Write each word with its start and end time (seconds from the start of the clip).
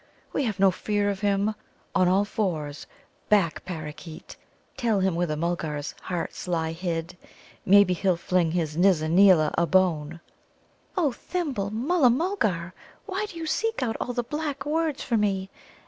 We 0.33 0.45
have 0.45 0.59
no 0.59 0.71
fear 0.71 1.11
of 1.11 1.19
him. 1.19 1.53
On 1.93 2.07
all 2.07 2.25
fours, 2.25 2.87
back, 3.29 3.63
parakeet; 3.65 4.35
tell 4.75 4.99
him 5.01 5.13
where 5.13 5.27
the 5.27 5.37
Mulgars' 5.37 5.93
hearts 6.01 6.47
lie 6.47 6.71
hid. 6.71 7.15
Maybe 7.67 7.93
he'll 7.93 8.17
fling 8.17 8.53
his 8.53 8.75
Nizza 8.75 9.07
neela 9.07 9.53
a 9.59 9.67
bone." 9.67 10.19
"O 10.97 11.11
Thimble, 11.11 11.69
Mulla 11.69 12.09
mulgar, 12.09 12.73
why 13.05 13.27
do 13.27 13.37
you 13.37 13.45
seek 13.45 13.83
out 13.83 13.95
all 14.01 14.13
the 14.13 14.23
black 14.23 14.65
words 14.65 15.03
for 15.03 15.17
me? 15.17 15.51